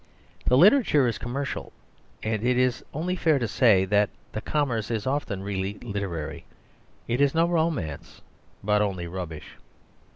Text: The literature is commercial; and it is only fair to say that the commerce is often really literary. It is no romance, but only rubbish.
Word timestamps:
The 0.47 0.57
literature 0.57 1.05
is 1.07 1.19
commercial; 1.19 1.71
and 2.23 2.43
it 2.43 2.57
is 2.57 2.83
only 2.91 3.15
fair 3.15 3.37
to 3.37 3.47
say 3.47 3.85
that 3.85 4.09
the 4.31 4.41
commerce 4.41 4.89
is 4.89 5.05
often 5.05 5.43
really 5.43 5.77
literary. 5.77 6.43
It 7.07 7.21
is 7.21 7.35
no 7.35 7.47
romance, 7.47 8.23
but 8.63 8.81
only 8.81 9.05
rubbish. 9.05 9.57